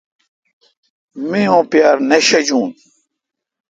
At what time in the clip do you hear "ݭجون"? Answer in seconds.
2.27-2.69